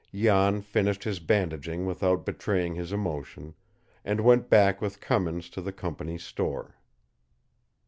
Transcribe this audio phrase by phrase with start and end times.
[0.15, 3.53] Jan finished his bandaging without betraying his emotion,
[4.03, 6.73] and went back with Cummins to the company's store.